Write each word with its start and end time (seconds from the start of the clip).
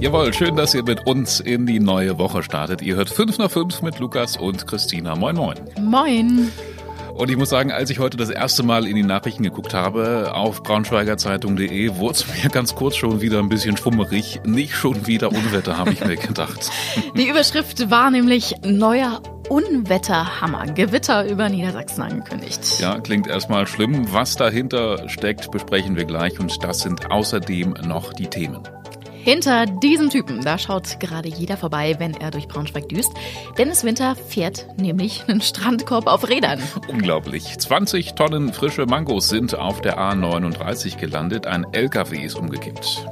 Jawohl, 0.00 0.32
schön, 0.32 0.54
dass 0.54 0.74
ihr 0.74 0.84
mit 0.84 1.08
uns 1.08 1.40
in 1.40 1.66
die 1.66 1.80
neue 1.80 2.18
Woche 2.18 2.44
startet. 2.44 2.82
Ihr 2.82 2.94
hört 2.94 3.10
5 3.10 3.38
nach 3.38 3.50
5 3.50 3.82
mit 3.82 3.98
Lukas 3.98 4.36
und 4.36 4.64
Christina. 4.64 5.16
Moin, 5.16 5.34
moin. 5.34 5.56
Moin. 5.80 6.52
Und 7.14 7.32
ich 7.32 7.36
muss 7.36 7.48
sagen, 7.50 7.72
als 7.72 7.90
ich 7.90 7.98
heute 7.98 8.16
das 8.16 8.30
erste 8.30 8.62
Mal 8.62 8.86
in 8.86 8.94
die 8.94 9.02
Nachrichten 9.02 9.42
geguckt 9.42 9.74
habe, 9.74 10.30
auf 10.32 10.62
braunschweigerzeitung.de, 10.62 11.96
wurde 11.96 12.14
es 12.14 12.26
mir 12.44 12.48
ganz 12.48 12.76
kurz 12.76 12.94
schon 12.94 13.20
wieder 13.20 13.40
ein 13.40 13.48
bisschen 13.48 13.76
schwummerig. 13.76 14.40
Nicht 14.44 14.76
schon 14.76 15.08
wieder 15.08 15.30
Unwetter, 15.32 15.76
habe 15.76 15.90
ich 15.90 16.04
mir 16.04 16.16
gedacht. 16.16 16.70
Die 17.16 17.28
Überschrift 17.28 17.90
war 17.90 18.12
nämlich 18.12 18.54
neuer 18.62 19.20
Unwetterhammer. 19.48 20.66
Gewitter 20.66 21.28
über 21.28 21.48
Niedersachsen 21.48 22.02
angekündigt. 22.02 22.78
Ja, 22.78 23.00
klingt 23.00 23.26
erstmal 23.26 23.66
schlimm. 23.66 24.06
Was 24.12 24.36
dahinter 24.36 25.08
steckt, 25.08 25.50
besprechen 25.50 25.96
wir 25.96 26.04
gleich. 26.04 26.38
Und 26.38 26.62
das 26.62 26.80
sind 26.80 27.10
außerdem 27.10 27.74
noch 27.84 28.12
die 28.12 28.28
Themen. 28.28 28.62
Hinter 29.28 29.66
diesem 29.66 30.08
Typen, 30.08 30.40
da 30.40 30.56
schaut 30.56 31.00
gerade 31.00 31.28
jeder 31.28 31.58
vorbei, 31.58 31.96
wenn 31.98 32.14
er 32.14 32.30
durch 32.30 32.48
Braunschweig 32.48 32.88
düst. 32.88 33.12
Dennis 33.58 33.84
Winter 33.84 34.16
fährt 34.16 34.66
nämlich 34.78 35.24
einen 35.28 35.42
Strandkorb 35.42 36.06
auf 36.06 36.30
Rädern. 36.30 36.62
Unglaublich. 36.88 37.58
20 37.58 38.14
Tonnen 38.14 38.54
frische 38.54 38.86
Mangos 38.86 39.28
sind 39.28 39.54
auf 39.54 39.82
der 39.82 39.98
A39 39.98 40.96
gelandet. 40.96 41.46
Ein 41.46 41.66
LKW 41.72 42.24
ist 42.24 42.36
umgekippt. 42.36 43.06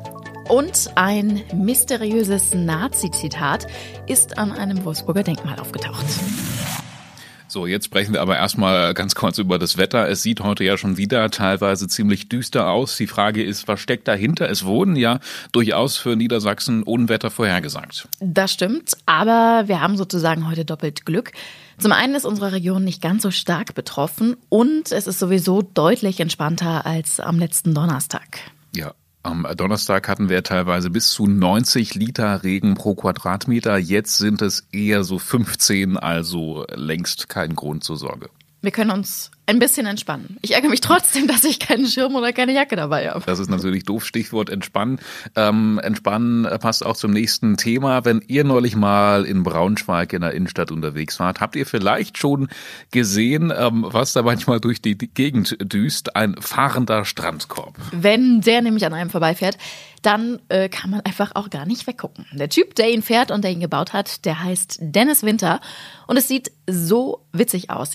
Und 0.48 0.90
ein 0.94 1.42
mysteriöses 1.54 2.54
Nazi-Zitat 2.54 3.66
ist 4.06 4.38
an 4.38 4.52
einem 4.52 4.86
Wolfsburger 4.86 5.22
Denkmal 5.22 5.60
aufgetaucht. 5.60 6.06
So, 7.56 7.66
jetzt 7.66 7.86
sprechen 7.86 8.12
wir 8.12 8.20
aber 8.20 8.36
erstmal 8.36 8.92
ganz 8.92 9.14
kurz 9.14 9.38
über 9.38 9.58
das 9.58 9.78
Wetter. 9.78 10.10
Es 10.10 10.20
sieht 10.20 10.42
heute 10.42 10.62
ja 10.62 10.76
schon 10.76 10.98
wieder 10.98 11.30
teilweise 11.30 11.88
ziemlich 11.88 12.28
düster 12.28 12.68
aus. 12.68 12.98
Die 12.98 13.06
Frage 13.06 13.42
ist, 13.42 13.66
was 13.66 13.80
steckt 13.80 14.06
dahinter? 14.08 14.50
Es 14.50 14.66
wurden 14.66 14.94
ja 14.94 15.20
durchaus 15.52 15.96
für 15.96 16.16
Niedersachsen 16.16 16.82
Unwetter 16.82 17.30
vorhergesagt. 17.30 18.08
Das 18.20 18.52
stimmt, 18.52 18.98
aber 19.06 19.68
wir 19.68 19.80
haben 19.80 19.96
sozusagen 19.96 20.46
heute 20.46 20.66
doppelt 20.66 21.06
Glück. 21.06 21.32
Zum 21.78 21.92
einen 21.92 22.14
ist 22.14 22.26
unsere 22.26 22.52
Region 22.52 22.84
nicht 22.84 23.00
ganz 23.00 23.22
so 23.22 23.30
stark 23.30 23.74
betroffen 23.74 24.36
und 24.50 24.92
es 24.92 25.06
ist 25.06 25.18
sowieso 25.18 25.62
deutlich 25.62 26.20
entspannter 26.20 26.84
als 26.84 27.20
am 27.20 27.38
letzten 27.38 27.72
Donnerstag. 27.72 28.36
Ja, 28.74 28.92
am 29.26 29.46
Donnerstag 29.56 30.08
hatten 30.08 30.28
wir 30.28 30.42
teilweise 30.42 30.90
bis 30.90 31.10
zu 31.10 31.26
90 31.26 31.94
Liter 31.94 32.42
Regen 32.42 32.74
pro 32.74 32.94
Quadratmeter. 32.94 33.76
Jetzt 33.76 34.18
sind 34.18 34.40
es 34.40 34.66
eher 34.72 35.04
so 35.04 35.18
15, 35.18 35.96
also 35.96 36.64
längst 36.74 37.28
kein 37.28 37.54
Grund 37.54 37.84
zur 37.84 37.96
Sorge. 37.96 38.30
Wir 38.66 38.72
können 38.72 38.90
uns 38.90 39.30
ein 39.46 39.60
bisschen 39.60 39.86
entspannen. 39.86 40.38
Ich 40.42 40.54
ärgere 40.54 40.70
mich 40.70 40.80
trotzdem, 40.80 41.28
dass 41.28 41.44
ich 41.44 41.60
keinen 41.60 41.86
Schirm 41.86 42.16
oder 42.16 42.32
keine 42.32 42.52
Jacke 42.52 42.74
dabei 42.74 43.08
habe. 43.08 43.22
Das 43.24 43.38
ist 43.38 43.48
natürlich 43.48 43.84
doof. 43.84 44.04
Stichwort 44.04 44.50
entspannen. 44.50 44.98
Ähm, 45.36 45.78
entspannen 45.84 46.48
passt 46.58 46.84
auch 46.84 46.96
zum 46.96 47.12
nächsten 47.12 47.56
Thema. 47.56 48.04
Wenn 48.04 48.24
ihr 48.26 48.42
neulich 48.42 48.74
mal 48.74 49.24
in 49.24 49.44
Braunschweig 49.44 50.12
in 50.14 50.22
der 50.22 50.32
Innenstadt 50.32 50.72
unterwegs 50.72 51.20
wart, 51.20 51.40
habt 51.40 51.54
ihr 51.54 51.64
vielleicht 51.64 52.18
schon 52.18 52.48
gesehen, 52.90 53.52
ähm, 53.56 53.86
was 53.86 54.14
da 54.14 54.22
manchmal 54.22 54.58
durch 54.58 54.82
die 54.82 54.98
Gegend 54.98 55.56
düst? 55.60 56.16
Ein 56.16 56.34
fahrender 56.40 57.04
Strandkorb. 57.04 57.76
Wenn 57.92 58.40
der 58.40 58.62
nämlich 58.62 58.84
an 58.84 58.94
einem 58.94 59.10
vorbeifährt, 59.10 59.58
dann 60.02 60.40
äh, 60.48 60.68
kann 60.68 60.90
man 60.90 61.02
einfach 61.02 61.36
auch 61.36 61.50
gar 61.50 61.66
nicht 61.66 61.86
weggucken. 61.86 62.26
Der 62.32 62.48
Typ, 62.48 62.74
der 62.74 62.90
ihn 62.90 63.02
fährt 63.02 63.30
und 63.30 63.44
der 63.44 63.52
ihn 63.52 63.60
gebaut 63.60 63.92
hat, 63.92 64.24
der 64.24 64.42
heißt 64.42 64.78
Dennis 64.80 65.22
Winter 65.22 65.60
und 66.08 66.16
es 66.16 66.26
sieht 66.26 66.50
so 66.66 67.20
witzig 67.32 67.70
aus. 67.70 67.94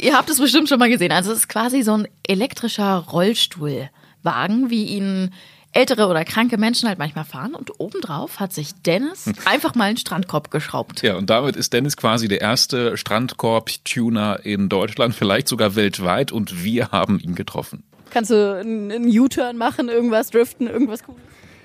Ihr 0.00 0.14
habt 0.14 0.30
es 0.30 0.38
bestimmt 0.38 0.68
schon 0.68 0.78
mal 0.78 0.90
gesehen. 0.90 1.12
Also 1.12 1.32
es 1.32 1.38
ist 1.38 1.48
quasi 1.48 1.82
so 1.82 1.94
ein 1.94 2.08
elektrischer 2.26 2.96
Rollstuhlwagen, 2.96 4.70
wie 4.70 4.84
ihn 4.84 5.32
ältere 5.72 6.06
oder 6.06 6.24
kranke 6.24 6.56
Menschen 6.56 6.88
halt 6.88 6.98
manchmal 6.98 7.24
fahren. 7.24 7.54
Und 7.54 7.78
obendrauf 7.78 8.40
hat 8.40 8.52
sich 8.52 8.72
Dennis 8.86 9.30
einfach 9.44 9.74
mal 9.74 9.84
einen 9.84 9.98
Strandkorb 9.98 10.50
geschraubt. 10.50 11.02
Ja, 11.02 11.16
und 11.16 11.28
damit 11.28 11.56
ist 11.56 11.72
Dennis 11.72 11.96
quasi 11.96 12.28
der 12.28 12.40
erste 12.40 12.96
Strandkorb-Tuner 12.96 14.40
in 14.44 14.68
Deutschland, 14.68 15.14
vielleicht 15.14 15.48
sogar 15.48 15.76
weltweit. 15.76 16.32
Und 16.32 16.64
wir 16.64 16.90
haben 16.92 17.20
ihn 17.20 17.34
getroffen. 17.34 17.84
Kannst 18.10 18.30
du 18.30 18.58
einen 18.58 19.06
U-Turn 19.06 19.58
machen, 19.58 19.88
irgendwas 19.88 20.30
driften, 20.30 20.68
irgendwas 20.68 21.02
cooles? 21.02 21.20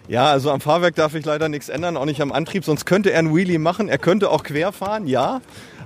Ja, 0.08 0.26
also 0.26 0.52
am 0.52 0.62
Fahrwerk 0.62 0.96
darf 0.96 1.16
ich 1.16 1.26
leider 1.26 1.48
nichts 1.48 1.70
ändern, 1.70 1.98
auch 1.98 2.06
nicht 2.06 2.22
am 2.22 2.32
Antrieb. 2.32 2.66
Sonst 2.66 2.86
könnte 2.86 3.12
er 3.12 3.20
einen 3.20 3.36
Wheelie 3.36 3.60
machen. 3.60 3.88
Er 3.88 3.98
könnte 3.98 4.30
auch 4.30 4.44
quer 4.44 4.72
fahren, 4.72 5.08
ja 5.08 5.42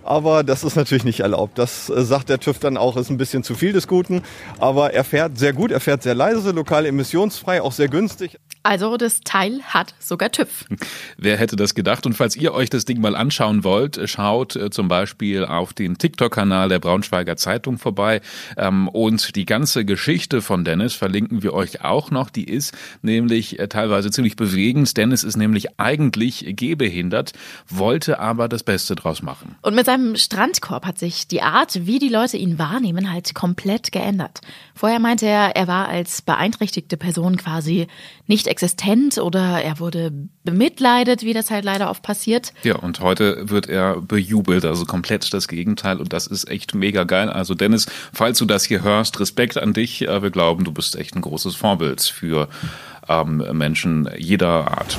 aber 0.06 0.44
das 0.44 0.64
ist 0.64 0.76
natürlich 0.76 1.04
nicht 1.04 1.22
erlaubt. 1.22 1.58
Das 1.58 1.90
äh, 1.90 2.04
sagt 2.04 2.30
der 2.30 2.40
TÜV 2.40 2.60
dann 2.60 2.78
auch, 2.78 2.96
ist 2.96 3.10
ein 3.10 3.18
bisschen 3.18 3.44
zu 3.44 3.56
viel 3.56 3.74
des 3.74 3.88
Guten. 3.88 4.22
Aber 4.60 4.94
er 4.94 5.04
fährt 5.04 5.38
sehr 5.38 5.52
gut, 5.52 5.72
er 5.72 5.80
fährt 5.80 6.04
sehr 6.04 6.14
leise, 6.14 6.52
lokal 6.52 6.86
emissionsfrei, 6.86 7.62
auch 7.62 7.72
sehr 7.72 7.88
günstig. 7.88 8.38
Also 8.66 8.98
das 8.98 9.22
Teil 9.22 9.62
hat 9.64 9.94
sogar 10.00 10.32
TÜV. 10.32 10.66
Wer 11.18 11.38
hätte 11.38 11.56
das 11.56 11.76
gedacht? 11.76 12.08
Und 12.08 12.14
falls 12.14 12.36
ihr 12.36 12.52
euch 12.52 12.72
das 12.72 12.84
Ding 12.84 13.00
mal 13.00 13.16
anschauen 13.16 13.64
wollt, 13.64 14.00
schaut 14.10 14.56
äh, 14.56 14.72
zum 14.72 14.88
Beispiel 14.88 15.46
auf 15.46 15.74
den 15.74 16.00
TikTok-Kanal 16.00 16.70
der 16.70 16.80
Braunschweiger 16.80 17.38
Zeitung 17.38 17.78
vorbei. 17.78 18.22
Ähm, 18.58 18.88
und 18.88 19.36
die 19.36 19.46
ganze 19.46 19.86
Geschichte 19.86 20.42
von 20.42 20.66
Dennis 20.66 20.96
verlinken 20.96 21.44
wir 21.44 21.54
euch 21.54 21.84
auch 21.84 22.10
noch. 22.10 22.32
Die 22.32 22.46
ist 22.46 22.74
nämlich 23.04 23.60
äh, 23.60 23.68
teilweise 23.68 24.10
ziemlich 24.10 24.36
bewegend. 24.36 24.98
Dennis 24.98 25.24
ist 25.24 25.38
nämlich 25.38 25.80
eigentlich 25.80 26.44
gehbehindert, 26.48 27.34
wollte 27.70 28.20
aber 28.20 28.50
das 28.50 28.64
Beste 28.64 28.96
draus 28.96 29.22
machen. 29.22 29.58
Und 29.62 29.76
mit 29.76 29.86
seinem 29.86 30.16
Strandkorb 30.16 30.88
hat 30.88 30.98
sich 30.98 31.28
die 31.28 31.44
Art, 31.44 31.86
wie 31.86 32.00
die 32.00 32.10
Leute 32.10 32.38
ihn 32.38 32.58
wahrnehmen, 32.58 33.14
halt 33.14 33.36
komplett 33.36 33.92
geändert. 33.92 34.42
Vorher 34.74 35.00
meinte 35.00 35.28
er, 35.28 35.56
er 35.56 35.68
war 35.68 35.88
als 35.88 36.24
beeinträchtigte 36.24 36.98
Person 36.98 37.38
quasi 37.38 37.86
nicht 38.26 38.48
existent 38.56 39.18
oder 39.18 39.62
er 39.62 39.80
wurde 39.80 40.14
bemitleidet, 40.46 41.24
wie 41.24 41.34
das 41.34 41.52
halt 41.52 41.66
leider 41.66 41.90
oft 41.90 42.04
passiert. 42.04 42.54
Ja, 42.64 42.78
und 42.78 43.02
heute 43.02 43.50
wird 43.50 43.68
er 43.68 44.00
bejubelt, 44.00 44.64
also 44.64 44.86
komplett 44.86 45.34
das 45.34 45.50
Gegenteil 45.50 46.00
und 46.00 46.14
das 46.14 46.26
ist 46.26 46.50
echt 46.50 46.74
mega 46.74 47.04
geil. 47.04 47.30
Also 47.30 47.54
Dennis, 47.54 47.88
falls 48.14 48.38
du 48.38 48.46
das 48.46 48.64
hier 48.64 48.82
hörst, 48.82 49.20
Respekt 49.20 49.58
an 49.58 49.74
dich. 49.74 50.08
Äh, 50.08 50.24
wir 50.24 50.30
glauben, 50.30 50.64
du 50.64 50.72
bist 50.72 50.96
echt 50.96 51.18
ein 51.18 51.22
großes 51.22 51.56
Vorbild 51.56 52.02
für 52.02 52.48
ähm, 53.10 53.44
Menschen 53.52 54.10
jeder 54.18 54.72
Art. 54.72 54.98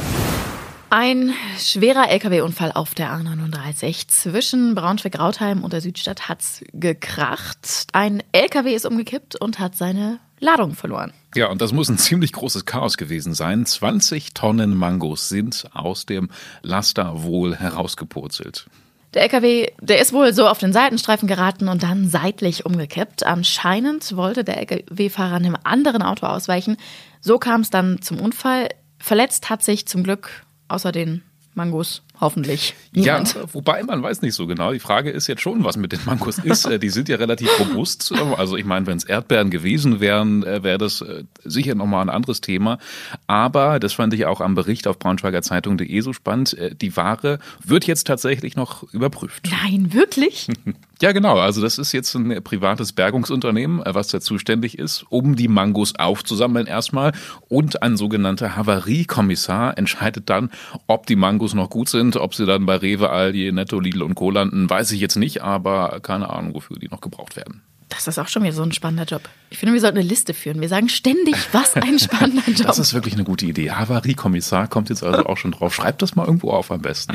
Ein 0.91 1.33
schwerer 1.59 2.11
Lkw-Unfall 2.11 2.73
auf 2.73 2.95
der 2.95 3.11
A39 3.11 4.07
zwischen 4.09 4.75
Braunschweig-Rautheim 4.75 5.65
und 5.65 5.73
der 5.73 5.81
Südstadt 5.81 6.29
hat's 6.29 6.63
gekracht. 6.75 7.87
Ein 7.93 8.23
Lkw 8.33 8.75
ist 8.75 8.85
umgekippt 8.85 9.41
und 9.41 9.59
hat 9.59 9.75
seine 9.77 10.21
Ladung 10.39 10.75
verloren. 10.75 11.13
Ja, 11.35 11.49
und 11.49 11.61
das 11.61 11.73
muss 11.73 11.89
ein 11.89 11.99
ziemlich 11.99 12.33
großes 12.33 12.65
Chaos 12.67 12.97
gewesen 12.97 13.35
sein. 13.35 13.65
20 13.67 14.35
Tonnen 14.35 14.77
Mangos 14.77 15.29
sind 15.29 15.69
aus 15.73 16.07
dem 16.07 16.31
Laster 16.63 17.23
wohl 17.23 17.57
herausgepurzelt. 17.57 18.67
Der 19.15 19.23
LKW, 19.23 19.69
der 19.81 20.01
ist 20.01 20.13
wohl 20.13 20.35
so 20.35 20.47
auf 20.47 20.59
den 20.59 20.75
Seitenstreifen 20.75 21.27
geraten 21.27 21.69
und 21.69 21.83
dann 21.83 22.09
seitlich 22.09 22.67
umgekippt. 22.67 23.25
Anscheinend 23.25 24.15
wollte 24.17 24.45
der 24.45 24.59
LKW-Fahrer 24.59 25.37
einem 25.37 25.57
anderen 25.65 26.03
Auto 26.03 26.27
ausweichen. 26.27 26.77
So 27.21 27.39
kam 27.39 27.63
es 27.63 27.71
dann 27.71 28.03
zum 28.03 28.21
Unfall. 28.21 28.69
Verletzt 28.99 29.49
hat 29.49 29.63
sich 29.63 29.87
zum 29.87 30.03
Glück 30.03 30.45
außer 30.69 30.93
den 30.93 31.23
Mangos 31.55 32.03
hoffentlich. 32.21 32.75
Niemand. 32.93 33.35
Ja, 33.35 33.43
wobei 33.53 33.83
man 33.83 34.03
weiß 34.03 34.23
nicht 34.23 34.35
so 34.35 34.47
genau. 34.47 34.73
Die 34.73 34.79
Frage 34.79 35.11
ist 35.11 35.27
jetzt 35.27 35.43
schon, 35.43 35.65
was 35.65 35.77
mit 35.77 35.93
den 35.93 36.01
Mangos 36.05 36.39
ist. 36.39 36.67
Äh, 36.67 36.79
die 36.79 36.89
sind 36.89 37.09
ja 37.09 37.17
relativ 37.17 37.49
robust. 37.61 38.13
Also 38.37 38.57
ich 38.57 38.65
meine, 38.65 38.87
wenn 38.87 38.97
es 38.97 39.05
Erdbeeren 39.05 39.51
gewesen 39.51 40.01
wären, 40.01 40.43
äh, 40.45 40.63
wäre 40.63 40.79
das 40.79 41.01
äh, 41.01 41.25
sicher 41.45 41.75
nochmal 41.75 42.03
ein 42.03 42.11
anderes 42.11 42.41
Thema. 42.41 42.79
Aber 43.27 43.79
das 43.79 43.95
fand 43.95 44.15
ich 44.15 44.27
auch 44.27 44.41
am 44.41 44.55
Bericht 44.55 44.87
auf 44.87 44.99
braunschweigerzeitung.de 44.99 46.01
so 46.01 46.13
spannend. 46.13 46.57
Die 46.81 46.97
Ware 46.97 47.39
wird 47.65 47.87
jetzt 47.87 48.07
tatsächlich 48.07 48.57
noch 48.57 48.83
überprüft. 48.93 49.49
Nein, 49.63 49.93
wirklich? 49.93 50.49
Ja, 51.03 51.13
genau. 51.13 51.39
Also 51.39 51.61
das 51.61 51.77
ist 51.77 51.93
jetzt 51.93 52.15
ein 52.15 52.43
privates 52.43 52.95
Bergungsunternehmen, 52.95 53.83
was 53.85 54.09
da 54.09 54.19
zuständig 54.19 54.79
ist, 54.79 55.05
um 55.11 55.37
die 55.37 55.47
Mangos 55.47 55.95
aufzusammeln 55.97 56.67
erstmal. 56.67 57.13
Und 57.51 57.83
ein 57.83 57.99
sogenannter 57.99 58.57
Havariekommissar 58.57 59.77
entscheidet 59.77 60.31
dann, 60.31 60.51
ob 60.87 61.07
die 61.07 61.17
Mangos 61.17 61.53
noch 61.53 61.69
gut 61.69 61.91
sind 61.91 62.06
sind. 62.13 62.23
Ob 62.23 62.35
sie 62.35 62.47
dann 62.47 62.67
bei 62.67 62.77
Rewe, 62.77 63.11
Aldi, 63.11 63.53
Netto, 63.53 63.81
Lidl 63.81 64.03
und 64.03 64.15
Co. 64.15 64.31
landen, 64.31 64.69
weiß 64.69 64.91
ich 64.93 65.01
jetzt 65.01 65.17
nicht, 65.17 65.43
aber 65.43 66.01
keine 66.01 66.31
Ahnung, 66.31 66.55
wofür 66.55 66.79
die 66.79 66.89
noch 66.89 67.01
gebraucht 67.01 67.37
werden. 67.37 67.63
Das 67.89 68.09
ist 68.09 68.19
auch 68.19 68.27
schon 68.29 68.43
wieder 68.43 68.53
so 68.53 68.63
ein 68.63 68.73
spannender 68.73 69.05
Job. 69.05 69.29
Ich 69.49 69.59
finde, 69.59 69.73
wir 69.73 69.81
sollten 69.81 69.99
eine 69.99 70.09
Liste 70.09 70.35
führen. 70.35 70.61
Wir 70.61 70.69
sagen 70.69 70.89
ständig, 70.89 71.37
was 71.53 71.77
ein 71.77 71.99
spannender 72.01 72.43
Job. 72.47 72.67
Das 72.67 72.79
ist 72.81 72.95
wirklich 72.95 73.15
eine 73.15 73.23
gute 73.23 73.47
Idee. 73.47 73.71
Havariekommissar 73.71 74.67
kommt 74.67 74.89
jetzt 74.89 75.05
also 75.05 75.25
auch 75.27 75.37
schon 75.37 75.53
drauf. 75.53 75.73
Schreibt 75.75 76.03
das 76.03 76.17
mal 76.17 76.27
irgendwo 76.27 76.51
auf 76.51 76.73
am 76.73 76.83
besten. 76.83 77.15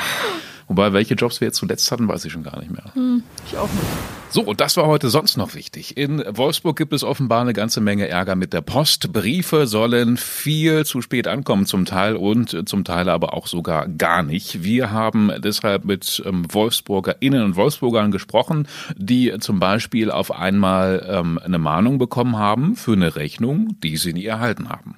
Wobei, 0.72 0.94
welche 0.94 1.16
Jobs 1.16 1.42
wir 1.42 1.50
jetzt 1.50 1.58
zuletzt 1.58 1.92
hatten, 1.92 2.08
weiß 2.08 2.24
ich 2.24 2.32
schon 2.32 2.44
gar 2.44 2.58
nicht 2.58 2.72
mehr. 2.72 2.94
Hm, 2.94 3.24
ich 3.46 3.58
auch 3.58 3.68
nicht. 3.74 3.84
So, 4.30 4.42
und 4.44 4.62
das 4.62 4.78
war 4.78 4.86
heute 4.86 5.10
sonst 5.10 5.36
noch 5.36 5.54
wichtig. 5.54 5.98
In 5.98 6.24
Wolfsburg 6.26 6.78
gibt 6.78 6.94
es 6.94 7.04
offenbar 7.04 7.42
eine 7.42 7.52
ganze 7.52 7.82
Menge 7.82 8.08
Ärger 8.08 8.38
mit 8.38 8.54
der 8.54 8.62
Post. 8.62 9.12
Briefe 9.12 9.68
sollen 9.68 10.16
viel 10.16 10.86
zu 10.86 11.02
spät 11.02 11.28
ankommen 11.28 11.66
zum 11.66 11.84
Teil 11.84 12.16
und 12.16 12.70
zum 12.70 12.86
Teil 12.86 13.10
aber 13.10 13.34
auch 13.34 13.48
sogar 13.48 13.90
gar 13.90 14.24
nicht. 14.24 14.64
Wir 14.64 14.92
haben 14.92 15.30
deshalb 15.40 15.84
mit 15.84 16.24
ähm, 16.26 16.46
Wolfsburgerinnen 16.50 17.44
und 17.44 17.58
Wolfsburgern 17.58 18.10
gesprochen, 18.12 18.66
die 18.96 19.36
zum 19.42 19.60
Beispiel 19.60 20.10
auf 20.10 20.32
einmal 20.32 21.06
ähm, 21.06 21.38
eine 21.44 21.60
Mahnung 21.60 21.98
bekommen 21.98 22.38
haben 22.38 22.78
für 22.78 22.94
eine 22.94 23.18
Rechnung, 23.18 23.76
die 23.84 23.98
sie 23.98 24.14
nie 24.14 24.26
erhalten 24.26 24.70
haben. 24.70 24.96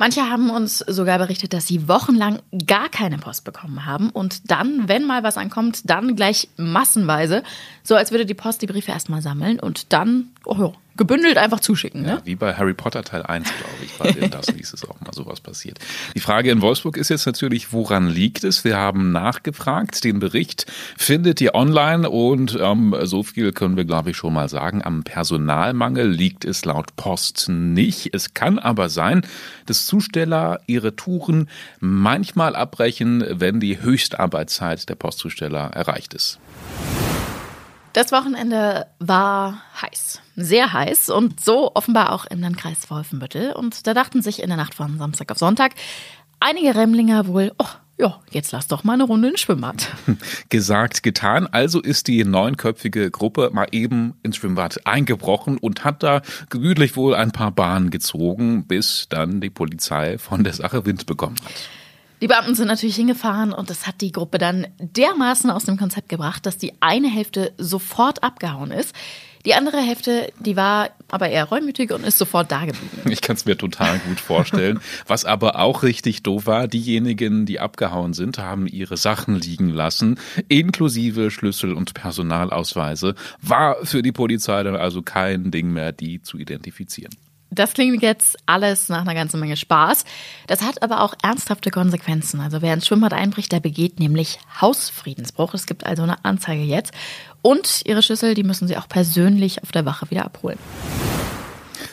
Manche 0.00 0.30
haben 0.30 0.48
uns 0.48 0.78
sogar 0.78 1.18
berichtet, 1.18 1.52
dass 1.52 1.66
sie 1.66 1.86
wochenlang 1.86 2.38
gar 2.66 2.88
keine 2.88 3.18
Post 3.18 3.44
bekommen 3.44 3.84
haben. 3.84 4.08
Und 4.08 4.50
dann, 4.50 4.88
wenn 4.88 5.04
mal 5.04 5.22
was 5.24 5.36
ankommt, 5.36 5.90
dann 5.90 6.16
gleich 6.16 6.48
massenweise, 6.56 7.42
so 7.82 7.96
als 7.96 8.10
würde 8.10 8.24
die 8.24 8.32
Post 8.32 8.62
die 8.62 8.66
Briefe 8.66 8.92
erstmal 8.92 9.20
sammeln 9.20 9.60
und 9.60 9.92
dann, 9.92 10.30
oh 10.46 10.72
gebündelt 10.96 11.38
einfach 11.38 11.60
zuschicken. 11.60 12.02
Ne? 12.02 12.08
Ja, 12.08 12.20
wie 12.24 12.34
bei 12.34 12.54
Harry 12.54 12.74
Potter 12.74 13.02
Teil 13.02 13.22
1, 13.22 13.48
glaube 13.48 13.84
ich, 13.84 13.92
bei 13.98 14.12
den 14.12 14.30
Dursleys 14.30 14.72
ist 14.72 14.88
auch 14.88 15.00
mal 15.00 15.12
sowas 15.12 15.40
passiert. 15.40 15.78
Die 16.14 16.20
Frage 16.20 16.50
in 16.50 16.60
Wolfsburg 16.60 16.96
ist 16.96 17.08
jetzt 17.08 17.26
natürlich, 17.26 17.72
woran 17.72 18.08
liegt 18.08 18.44
es? 18.44 18.64
Wir 18.64 18.76
haben 18.76 19.12
nachgefragt. 19.12 20.04
Den 20.04 20.20
Bericht 20.20 20.66
findet 20.96 21.40
ihr 21.40 21.54
online 21.54 22.08
und 22.08 22.58
ähm, 22.60 22.94
so 23.02 23.22
viel 23.22 23.52
können 23.52 23.76
wir, 23.76 23.84
glaube 23.84 24.10
ich, 24.10 24.16
schon 24.16 24.34
mal 24.34 24.48
sagen. 24.48 24.82
Am 24.84 25.02
Personalmangel 25.04 26.08
liegt 26.08 26.44
es 26.44 26.64
laut 26.64 26.96
Post 26.96 27.48
nicht. 27.48 28.14
Es 28.14 28.34
kann 28.34 28.58
aber 28.58 28.88
sein, 28.88 29.22
dass 29.66 29.86
Zusteller 29.86 30.60
ihre 30.66 30.96
Touren 30.96 31.48
manchmal 31.78 32.56
abbrechen, 32.56 33.24
wenn 33.28 33.60
die 33.60 33.80
Höchstarbeitszeit 33.80 34.88
der 34.88 34.94
Postzusteller 34.94 35.70
erreicht 35.72 36.14
ist. 36.14 36.38
Das 37.92 38.12
Wochenende 38.12 38.86
war 39.00 39.62
heiß, 39.82 40.20
sehr 40.36 40.72
heiß 40.72 41.10
und 41.10 41.40
so 41.40 41.72
offenbar 41.74 42.12
auch 42.12 42.24
im 42.26 42.40
Landkreis 42.40 42.88
Wolfenbüttel. 42.88 43.52
Und 43.52 43.86
da 43.86 43.94
dachten 43.94 44.22
sich 44.22 44.42
in 44.42 44.48
der 44.48 44.56
Nacht 44.56 44.74
von 44.74 44.96
Samstag 44.98 45.32
auf 45.32 45.38
Sonntag 45.38 45.72
einige 46.38 46.74
Remmlinger 46.74 47.26
wohl, 47.26 47.52
oh, 47.58 47.66
ja, 47.98 48.18
jetzt 48.30 48.52
lass 48.52 48.68
doch 48.68 48.84
mal 48.84 48.94
eine 48.94 49.02
Runde 49.02 49.28
ins 49.28 49.40
Schwimmbad. 49.40 49.88
Gesagt, 50.48 51.02
getan. 51.02 51.48
Also 51.48 51.80
ist 51.80 52.06
die 52.06 52.24
neunköpfige 52.24 53.10
Gruppe 53.10 53.50
mal 53.52 53.66
eben 53.72 54.14
ins 54.22 54.36
Schwimmbad 54.36 54.86
eingebrochen 54.86 55.58
und 55.58 55.84
hat 55.84 56.02
da 56.02 56.22
gemütlich 56.48 56.96
wohl 56.96 57.14
ein 57.14 57.32
paar 57.32 57.50
Bahnen 57.50 57.90
gezogen, 57.90 58.66
bis 58.66 59.06
dann 59.10 59.40
die 59.40 59.50
Polizei 59.50 60.16
von 60.16 60.44
der 60.44 60.54
Sache 60.54 60.86
Wind 60.86 61.06
bekommen 61.06 61.36
hat. 61.44 61.52
Die 62.20 62.26
Beamten 62.26 62.54
sind 62.54 62.68
natürlich 62.68 62.96
hingefahren 62.96 63.52
und 63.52 63.70
das 63.70 63.86
hat 63.86 64.02
die 64.02 64.12
Gruppe 64.12 64.36
dann 64.36 64.66
dermaßen 64.78 65.50
aus 65.50 65.64
dem 65.64 65.78
Konzept 65.78 66.10
gebracht, 66.10 66.44
dass 66.44 66.58
die 66.58 66.74
eine 66.80 67.08
Hälfte 67.08 67.52
sofort 67.56 68.22
abgehauen 68.22 68.70
ist. 68.72 68.94
Die 69.46 69.54
andere 69.54 69.78
Hälfte, 69.78 70.30
die 70.38 70.54
war 70.54 70.90
aber 71.08 71.30
eher 71.30 71.44
reumütig 71.44 71.92
und 71.92 72.04
ist 72.04 72.18
sofort 72.18 72.52
da 72.52 72.66
geblieben. 72.66 72.88
Ich 73.10 73.22
kann 73.22 73.36
es 73.36 73.46
mir 73.46 73.56
total 73.56 73.98
gut 74.00 74.20
vorstellen. 74.20 74.80
Was 75.06 75.24
aber 75.24 75.58
auch 75.58 75.82
richtig 75.82 76.22
doof 76.22 76.46
war, 76.46 76.68
diejenigen, 76.68 77.46
die 77.46 77.58
abgehauen 77.58 78.12
sind, 78.12 78.38
haben 78.38 78.66
ihre 78.66 78.98
Sachen 78.98 79.36
liegen 79.36 79.70
lassen, 79.70 80.18
inklusive 80.48 81.30
Schlüssel 81.30 81.72
und 81.72 81.94
Personalausweise. 81.94 83.14
War 83.40 83.76
für 83.82 84.02
die 84.02 84.12
Polizei 84.12 84.62
dann 84.62 84.76
also 84.76 85.00
kein 85.00 85.50
Ding 85.50 85.72
mehr, 85.72 85.92
die 85.92 86.20
zu 86.20 86.36
identifizieren. 86.36 87.14
Das 87.50 87.74
klingt 87.74 88.02
jetzt 88.02 88.38
alles 88.46 88.88
nach 88.88 89.00
einer 89.00 89.14
ganzen 89.14 89.40
Menge 89.40 89.56
Spaß. 89.56 90.04
Das 90.46 90.62
hat 90.62 90.82
aber 90.82 91.00
auch 91.00 91.14
ernsthafte 91.22 91.70
Konsequenzen. 91.70 92.40
Also 92.40 92.62
wer 92.62 92.74
ins 92.74 92.86
Schwimmbad 92.86 93.12
einbricht, 93.12 93.50
der 93.50 93.60
begeht 93.60 93.98
nämlich 93.98 94.38
Hausfriedensbruch. 94.60 95.54
Es 95.54 95.66
gibt 95.66 95.84
also 95.84 96.04
eine 96.04 96.24
Anzeige 96.24 96.62
jetzt. 96.62 96.92
Und 97.42 97.82
ihre 97.84 98.02
Schlüssel, 98.02 98.34
die 98.34 98.44
müssen 98.44 98.68
sie 98.68 98.76
auch 98.76 98.88
persönlich 98.88 99.62
auf 99.62 99.72
der 99.72 99.84
Wache 99.84 100.10
wieder 100.10 100.24
abholen. 100.24 100.58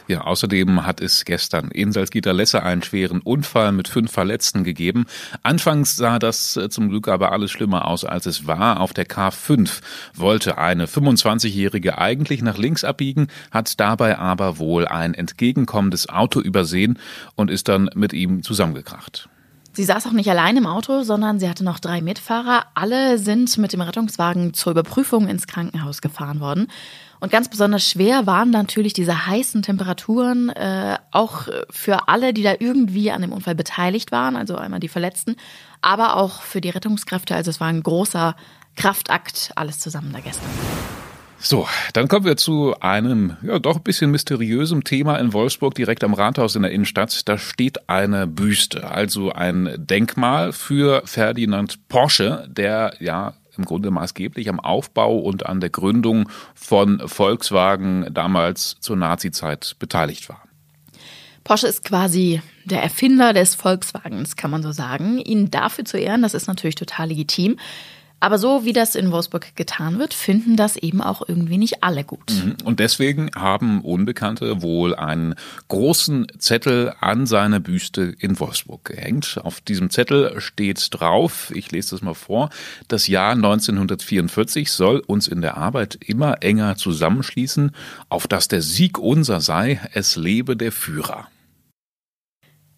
Ja, 0.07 0.21
außerdem 0.21 0.85
hat 0.85 1.01
es 1.01 1.25
gestern 1.25 1.69
in 1.69 1.91
Salzgitter-Lesse 1.91 2.63
einen 2.63 2.81
schweren 2.81 3.19
Unfall 3.19 3.73
mit 3.73 3.89
fünf 3.89 4.09
Verletzten 4.09 4.63
gegeben. 4.63 5.05
Anfangs 5.43 5.97
sah 5.97 6.17
das 6.17 6.55
äh, 6.55 6.69
zum 6.69 6.87
Glück 6.89 7.09
aber 7.09 7.33
alles 7.33 7.51
schlimmer 7.51 7.85
aus, 7.85 8.05
als 8.05 8.25
es 8.25 8.47
war. 8.47 8.79
Auf 8.79 8.93
der 8.93 9.05
K5 9.05 9.81
wollte 10.13 10.57
eine 10.57 10.85
25-Jährige 10.85 11.97
eigentlich 11.97 12.41
nach 12.41 12.57
links 12.57 12.85
abbiegen, 12.85 13.27
hat 13.51 13.79
dabei 13.81 14.17
aber 14.17 14.59
wohl 14.59 14.87
ein 14.87 15.13
entgegenkommendes 15.13 16.07
Auto 16.07 16.39
übersehen 16.39 16.99
und 17.35 17.51
ist 17.51 17.67
dann 17.67 17.89
mit 17.93 18.13
ihm 18.13 18.43
zusammengekracht. 18.43 19.27
Sie 19.77 19.83
saß 19.83 20.07
auch 20.07 20.11
nicht 20.11 20.27
allein 20.27 20.57
im 20.57 20.65
Auto, 20.65 21.03
sondern 21.03 21.37
sie 21.37 21.47
hatte 21.47 21.63
noch 21.63 21.77
drei 21.77 22.01
Mitfahrer. 22.01 22.65
Alle 22.73 23.19
sind 23.19 23.59
mit 23.59 23.73
dem 23.73 23.81
Rettungswagen 23.81 24.55
zur 24.55 24.71
Überprüfung 24.71 25.27
ins 25.27 25.45
Krankenhaus 25.45 26.01
gefahren 26.01 26.39
worden. 26.39 26.67
Und 27.19 27.31
ganz 27.31 27.47
besonders 27.47 27.87
schwer 27.87 28.25
waren 28.25 28.49
natürlich 28.49 28.93
diese 28.93 29.27
heißen 29.27 29.61
Temperaturen, 29.61 30.49
äh, 30.49 30.97
auch 31.11 31.47
für 31.69 32.07
alle, 32.07 32.33
die 32.33 32.41
da 32.41 32.55
irgendwie 32.57 33.11
an 33.11 33.21
dem 33.21 33.31
Unfall 33.31 33.53
beteiligt 33.53 34.11
waren, 34.11 34.35
also 34.35 34.55
einmal 34.55 34.79
die 34.79 34.87
Verletzten, 34.87 35.35
aber 35.83 36.15
auch 36.15 36.41
für 36.41 36.59
die 36.59 36.71
Rettungskräfte. 36.71 37.35
Also 37.35 37.51
es 37.51 37.59
war 37.59 37.67
ein 37.67 37.83
großer 37.83 38.35
Kraftakt, 38.75 39.51
alles 39.55 39.77
zusammen 39.77 40.11
da 40.11 40.21
gestern. 40.21 40.49
So, 41.39 41.67
dann 41.93 42.07
kommen 42.07 42.25
wir 42.25 42.35
zu 42.35 42.75
einem 42.79 43.37
ja 43.43 43.59
doch 43.59 43.77
ein 43.77 43.83
bisschen 43.83 44.09
mysteriösen 44.09 44.83
Thema 44.83 45.17
in 45.17 45.33
Wolfsburg, 45.33 45.75
direkt 45.75 46.03
am 46.03 46.15
Rathaus 46.15 46.55
in 46.55 46.63
der 46.63 46.71
Innenstadt. 46.71 47.27
Da 47.29 47.37
steht 47.37 47.89
eine 47.89 48.25
Büste, 48.25 48.89
also 48.89 49.31
ein 49.31 49.69
Denkmal 49.77 50.51
für 50.51 51.03
Ferdinand 51.05 51.87
Porsche, 51.89 52.47
der 52.49 52.95
ja 52.99 53.35
im 53.55 53.65
Grunde 53.65 53.91
maßgeblich 53.91 54.49
am 54.49 54.59
Aufbau 54.59 55.17
und 55.17 55.45
an 55.45 55.59
der 55.59 55.69
Gründung 55.69 56.29
von 56.55 57.07
Volkswagen 57.07 58.07
damals 58.13 58.77
zur 58.79 58.95
Nazizeit 58.95 59.75
beteiligt 59.79 60.29
war. 60.29 60.41
Porsche 61.43 61.67
ist 61.67 61.83
quasi 61.85 62.41
der 62.65 62.83
Erfinder 62.83 63.31
des 63.31 63.55
Volkswagens, 63.55 64.35
kann 64.35 64.51
man 64.51 64.63
so 64.63 64.71
sagen. 64.71 65.19
Ihn 65.19 65.49
dafür 65.49 65.85
zu 65.85 65.97
ehren, 65.97 66.21
das 66.21 66.33
ist 66.33 66.47
natürlich 66.47 66.75
total 66.75 67.07
legitim. 67.07 67.57
Aber 68.19 68.39
so 68.39 68.65
wie 68.65 68.73
das 68.73 68.95
in 68.95 69.11
Wolfsburg 69.11 69.55
getan 69.55 69.99
wird, 69.99 70.13
finden 70.13 70.55
das 70.55 70.75
eben 70.75 71.01
auch 71.01 71.21
irgendwie 71.27 71.57
nicht 71.57 71.83
alle 71.83 72.03
gut. 72.03 72.31
Mhm. 72.31 72.55
Und 72.63 72.79
deswegen 72.79 73.29
haben 73.35 73.81
Unbekannte 73.81 74.61
wohl 74.61 74.95
einen 74.95 75.35
großen 75.67 76.27
Zettel 76.39 76.93
an 76.99 77.27
seine 77.27 77.59
Büste 77.59 78.15
in 78.19 78.39
Wolfsburg 78.39 78.85
gehängt. 78.85 79.39
Auf 79.43 79.61
diesem 79.61 79.89
Zettel 79.91 80.39
steht 80.41 80.87
drauf, 80.91 81.51
ich 81.53 81.71
lese 81.71 81.91
das 81.91 82.01
mal 82.01 82.15
vor, 82.15 82.49
das 82.87 83.07
Jahr 83.07 83.33
1944 83.33 84.71
soll 84.71 84.99
uns 85.05 85.27
in 85.27 85.41
der 85.41 85.57
Arbeit 85.57 85.99
immer 86.05 86.41
enger 86.41 86.75
zusammenschließen, 86.75 87.71
auf 88.09 88.27
dass 88.27 88.47
der 88.47 88.61
Sieg 88.61 88.97
unser 88.97 89.41
sei, 89.41 89.79
es 89.93 90.15
lebe 90.15 90.57
der 90.57 90.71
Führer. 90.71 91.27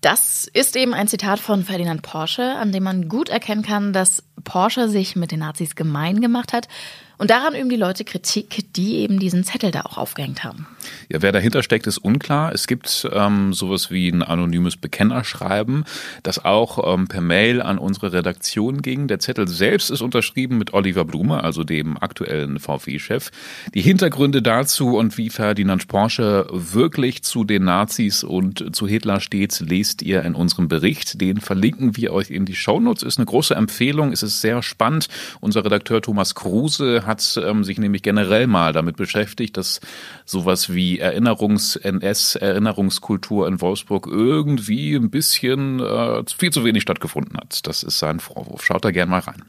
Das 0.01 0.49
ist 0.53 0.77
eben 0.77 0.93
ein 0.93 1.09
Zitat 1.09 1.39
von 1.39 1.63
Ferdinand 1.65 2.01
Porsche, 2.01 2.55
an 2.55 2.71
dem 2.71 2.83
man 2.83 3.09
gut 3.09 3.27
erkennen 3.27 3.63
kann, 3.63 3.91
dass 3.91 4.23
Porsche 4.45 4.87
sich 4.87 5.17
mit 5.17 5.31
den 5.31 5.39
Nazis 5.39 5.75
gemein 5.75 6.21
gemacht 6.21 6.53
hat 6.53 6.69
und 7.17 7.29
daran 7.29 7.53
üben 7.53 7.69
die 7.69 7.75
Leute 7.75 8.05
Kritik, 8.05 8.49
die 8.79 8.95
eben 8.99 9.19
diesen 9.19 9.43
Zettel 9.43 9.71
da 9.71 9.81
auch 9.81 9.97
aufgehängt 9.97 10.45
haben. 10.45 10.65
Ja, 11.09 11.21
wer 11.21 11.33
dahinter 11.33 11.63
steckt, 11.63 11.85
ist 11.85 11.97
unklar. 11.97 12.53
Es 12.53 12.65
gibt 12.65 13.07
ähm, 13.11 13.51
sowas 13.51 13.91
wie 13.91 14.07
ein 14.07 14.23
anonymes 14.23 14.77
Bekennerschreiben, 14.77 15.83
das 16.23 16.45
auch 16.45 16.93
ähm, 16.93 17.07
per 17.07 17.19
Mail 17.19 17.61
an 17.61 17.77
unsere 17.77 18.13
Redaktion 18.13 18.81
ging. 18.81 19.07
Der 19.07 19.19
Zettel 19.19 19.49
selbst 19.49 19.89
ist 19.89 20.01
unterschrieben 20.01 20.57
mit 20.57 20.73
Oliver 20.73 21.03
Blume, 21.03 21.43
also 21.43 21.65
dem 21.65 21.97
aktuellen 21.97 22.59
VW-Chef. 22.59 23.31
Die 23.73 23.81
Hintergründe 23.81 24.41
dazu 24.41 24.95
und 24.95 25.17
wie 25.17 25.29
Ferdinand 25.29 25.89
Porsche 25.89 26.47
wirklich 26.49 27.23
zu 27.23 27.43
den 27.43 27.65
Nazis 27.65 28.23
und 28.23 28.73
zu 28.73 28.87
Hitler 28.87 29.19
steht, 29.19 29.59
lest 29.59 30.01
ihr 30.03 30.23
in 30.23 30.35
unserem 30.35 30.69
Bericht. 30.69 31.19
Den 31.19 31.41
verlinken 31.41 31.97
wir 31.97 32.13
euch 32.13 32.31
in 32.31 32.45
die 32.45 32.55
Shownotes. 32.55 33.03
Ist 33.03 33.17
eine 33.17 33.25
große 33.25 33.55
Empfehlung. 33.55 34.13
Es 34.13 34.23
ist 34.23 34.39
sehr 34.39 34.63
spannend. 34.63 35.09
Unser 35.41 35.65
Redakteur 35.65 36.01
Thomas 36.01 36.33
Kruse 36.33 37.05
hat 37.05 37.37
ähm, 37.43 37.65
sich 37.65 37.77
nämlich 37.77 38.03
generell 38.03 38.47
mal 38.47 38.68
damit 38.73 38.97
beschäftigt, 38.97 39.57
dass 39.57 39.79
sowas 40.25 40.73
wie 40.73 40.99
Erinnerungs-NS, 40.99 42.35
Erinnerungskultur 42.35 43.47
in 43.47 43.61
Wolfsburg 43.61 44.07
irgendwie 44.07 44.95
ein 44.95 45.09
bisschen 45.09 45.79
äh, 45.79 46.23
viel 46.37 46.51
zu 46.51 46.63
wenig 46.63 46.83
stattgefunden 46.83 47.37
hat. 47.37 47.67
Das 47.67 47.83
ist 47.83 47.99
sein 47.99 48.19
Vorwurf. 48.19 48.63
Schaut 48.63 48.85
da 48.85 48.91
gern 48.91 49.09
mal 49.09 49.19
rein. 49.19 49.43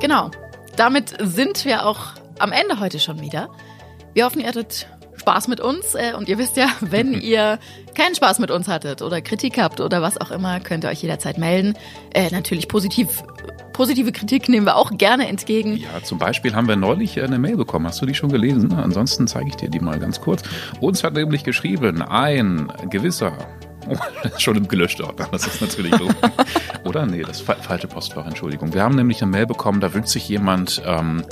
Genau. 0.00 0.30
Damit 0.76 1.14
sind 1.20 1.64
wir 1.64 1.86
auch 1.86 2.12
am 2.38 2.52
Ende 2.52 2.78
heute 2.78 3.00
schon 3.00 3.20
wieder. 3.20 3.50
Wir 4.14 4.24
hoffen, 4.24 4.40
ihr 4.40 4.46
hattet 4.46 4.86
Spaß 5.28 5.48
mit 5.48 5.60
uns. 5.60 5.94
Äh, 5.94 6.14
und 6.16 6.28
ihr 6.28 6.38
wisst 6.38 6.56
ja, 6.56 6.68
wenn 6.80 7.12
ihr 7.20 7.58
keinen 7.94 8.14
Spaß 8.14 8.38
mit 8.38 8.50
uns 8.50 8.68
hattet 8.68 9.02
oder 9.02 9.20
Kritik 9.20 9.58
habt 9.58 9.80
oder 9.80 10.00
was 10.02 10.20
auch 10.20 10.30
immer, 10.30 10.60
könnt 10.60 10.84
ihr 10.84 10.90
euch 10.90 11.02
jederzeit 11.02 11.38
melden. 11.38 11.74
Äh, 12.14 12.30
natürlich 12.30 12.68
positiv 12.68 13.22
Positive 13.78 14.10
Kritik 14.10 14.48
nehmen 14.48 14.66
wir 14.66 14.74
auch 14.74 14.90
gerne 14.98 15.28
entgegen. 15.28 15.76
Ja, 15.76 16.02
zum 16.02 16.18
Beispiel 16.18 16.52
haben 16.52 16.66
wir 16.66 16.74
neulich 16.74 17.22
eine 17.22 17.38
Mail 17.38 17.56
bekommen. 17.56 17.86
Hast 17.86 18.02
du 18.02 18.06
die 18.06 18.14
schon 18.14 18.28
gelesen? 18.28 18.72
Ansonsten 18.72 19.28
zeige 19.28 19.50
ich 19.50 19.54
dir 19.54 19.70
die 19.70 19.78
mal 19.78 20.00
ganz 20.00 20.20
kurz. 20.20 20.42
Uns 20.80 21.04
hat 21.04 21.12
nämlich 21.12 21.44
geschrieben 21.44 22.02
ein 22.02 22.72
gewisser 22.90 23.38
Oh, 23.88 23.96
schon 24.38 24.56
im 24.56 24.68
gelöschten 24.68 25.04
Ordner, 25.04 25.28
das 25.30 25.46
ist 25.46 25.60
natürlich 25.60 25.92
doof. 25.92 26.14
Oder? 26.84 27.06
Nee, 27.06 27.22
das 27.22 27.40
ist 27.40 27.52
falsche 27.62 27.86
Postfach, 27.86 28.26
Entschuldigung. 28.26 28.74
Wir 28.74 28.82
haben 28.82 28.96
nämlich 28.96 29.22
eine 29.22 29.30
Mail 29.30 29.46
bekommen, 29.46 29.80
da 29.80 29.92
wünscht 29.94 30.10
sich 30.10 30.28
jemand, 30.28 30.82
ähm, 30.84 31.24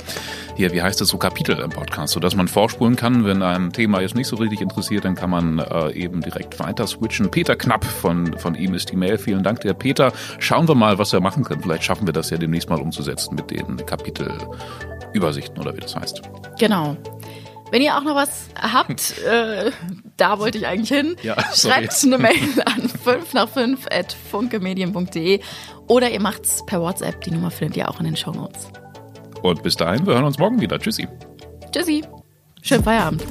hier, 0.55 0.71
wie 0.73 0.81
heißt 0.81 1.01
es, 1.01 1.09
so 1.09 1.17
Kapitel 1.17 1.59
im 1.59 1.69
Podcast, 1.69 2.13
sodass 2.13 2.35
man 2.35 2.47
vorspulen 2.47 2.95
kann. 2.95 3.25
Wenn 3.25 3.41
ein 3.41 3.71
Thema 3.73 4.01
jetzt 4.01 4.15
nicht 4.15 4.27
so 4.27 4.37
richtig 4.37 4.61
interessiert, 4.61 5.05
dann 5.05 5.15
kann 5.15 5.29
man 5.29 5.59
äh, 5.59 5.91
eben 5.91 6.21
direkt 6.21 6.59
weiter 6.59 6.87
switchen. 6.87 7.29
Peter 7.29 7.55
Knapp 7.55 7.85
von, 7.85 8.37
von 8.37 8.55
ihm 8.55 8.73
ist 8.73 8.91
die 8.91 8.95
Mail. 8.95 9.17
Vielen 9.17 9.43
Dank, 9.43 9.61
der 9.61 9.73
Peter. 9.73 10.11
Schauen 10.39 10.67
wir 10.67 10.75
mal, 10.75 10.97
was 10.97 11.13
wir 11.13 11.19
machen 11.19 11.43
können. 11.43 11.61
Vielleicht 11.61 11.83
schaffen 11.83 12.07
wir 12.07 12.13
das 12.13 12.29
ja 12.29 12.37
demnächst 12.37 12.69
mal 12.69 12.79
umzusetzen 12.79 13.35
mit 13.35 13.51
den 13.51 13.85
Kapitelübersichten 13.85 15.59
oder 15.59 15.75
wie 15.75 15.81
das 15.81 15.95
heißt. 15.95 16.21
Genau. 16.59 16.97
Wenn 17.71 17.81
ihr 17.81 17.97
auch 17.97 18.03
noch 18.03 18.15
was 18.15 18.47
habt, 18.59 19.17
äh, 19.27 19.71
da 20.15 20.39
wollte 20.39 20.57
ich 20.57 20.67
eigentlich 20.67 20.89
hin, 20.89 21.15
Ja, 21.21 21.35
schreibt 21.53 21.93
eine 22.03 22.17
Mail 22.17 22.61
an 22.65 22.89
5 22.89 23.33
nach 23.33 23.49
5 23.49 23.87
at 23.91 24.15
funkemedien.de 24.31 25.41
oder 25.87 26.09
ihr 26.09 26.21
macht's 26.21 26.65
per 26.65 26.81
WhatsApp. 26.81 27.21
Die 27.21 27.31
Nummer 27.31 27.51
findet 27.51 27.77
ihr 27.77 27.89
auch 27.89 27.99
in 27.99 28.05
den 28.05 28.15
Shownotes. 28.15 28.67
Und 29.41 29.63
bis 29.63 29.75
dahin, 29.75 30.05
wir 30.05 30.13
hören 30.13 30.25
uns 30.25 30.37
morgen 30.39 30.59
wieder. 30.61 30.79
Tschüssi. 30.79 31.07
Tschüssi. 31.71 32.03
Schönen 32.61 32.83
Feierabend. 32.83 33.23